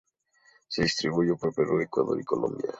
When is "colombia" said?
2.23-2.69